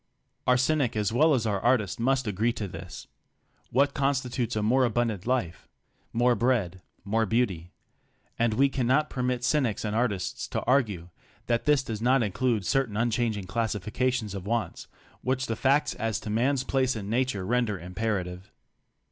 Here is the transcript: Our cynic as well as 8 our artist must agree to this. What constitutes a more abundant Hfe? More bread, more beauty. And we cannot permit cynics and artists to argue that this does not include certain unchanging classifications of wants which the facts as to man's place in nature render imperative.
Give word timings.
Our 0.47 0.57
cynic 0.57 0.95
as 0.95 1.13
well 1.13 1.35
as 1.35 1.45
8 1.45 1.49
our 1.51 1.59
artist 1.59 1.99
must 1.99 2.25
agree 2.25 2.53
to 2.53 2.67
this. 2.67 3.05
What 3.69 3.93
constitutes 3.93 4.55
a 4.55 4.63
more 4.63 4.83
abundant 4.83 5.25
Hfe? 5.25 5.53
More 6.11 6.33
bread, 6.33 6.81
more 7.05 7.27
beauty. 7.27 7.71
And 8.39 8.55
we 8.55 8.67
cannot 8.67 9.11
permit 9.11 9.43
cynics 9.43 9.85
and 9.85 9.95
artists 9.95 10.47
to 10.47 10.63
argue 10.63 11.09
that 11.45 11.65
this 11.65 11.83
does 11.83 12.01
not 12.01 12.23
include 12.23 12.65
certain 12.65 12.97
unchanging 12.97 13.45
classifications 13.45 14.33
of 14.33 14.47
wants 14.47 14.87
which 15.21 15.45
the 15.45 15.55
facts 15.55 15.93
as 15.93 16.19
to 16.21 16.31
man's 16.31 16.63
place 16.63 16.95
in 16.95 17.07
nature 17.07 17.45
render 17.45 17.79
imperative. 17.79 18.51